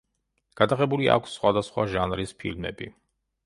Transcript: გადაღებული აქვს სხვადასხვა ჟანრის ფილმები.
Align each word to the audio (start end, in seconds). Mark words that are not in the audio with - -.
გადაღებული 0.61 1.11
აქვს 1.17 1.37
სხვადასხვა 1.39 1.87
ჟანრის 1.95 2.37
ფილმები. 2.43 2.93